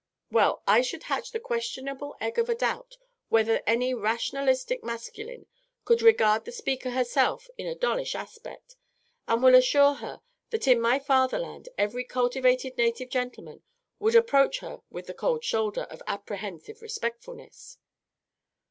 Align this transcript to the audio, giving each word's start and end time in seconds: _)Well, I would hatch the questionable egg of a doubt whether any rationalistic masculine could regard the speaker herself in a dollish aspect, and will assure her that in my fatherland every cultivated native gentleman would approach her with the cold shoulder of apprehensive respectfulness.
_)Well, 0.35 0.63
I 0.65 0.83
would 0.91 1.03
hatch 1.03 1.29
the 1.29 1.39
questionable 1.39 2.15
egg 2.19 2.39
of 2.39 2.49
a 2.49 2.55
doubt 2.55 2.97
whether 3.29 3.61
any 3.67 3.93
rationalistic 3.93 4.83
masculine 4.83 5.45
could 5.85 6.01
regard 6.01 6.43
the 6.45 6.51
speaker 6.51 6.89
herself 6.89 7.47
in 7.55 7.67
a 7.67 7.75
dollish 7.75 8.15
aspect, 8.15 8.75
and 9.27 9.43
will 9.43 9.53
assure 9.53 9.93
her 9.93 10.21
that 10.49 10.67
in 10.67 10.81
my 10.81 10.97
fatherland 10.97 11.69
every 11.77 12.03
cultivated 12.03 12.79
native 12.79 13.09
gentleman 13.11 13.61
would 13.99 14.15
approach 14.15 14.57
her 14.61 14.81
with 14.89 15.05
the 15.05 15.13
cold 15.13 15.43
shoulder 15.43 15.83
of 15.83 16.01
apprehensive 16.07 16.81
respectfulness. 16.81 17.77